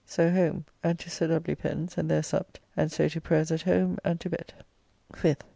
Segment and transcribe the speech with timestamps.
[0.03, 1.55] So home and to Sir W.
[1.55, 4.51] Pen's and there supped, and so to prayers at home and to bed.
[5.13, 5.41] 5th.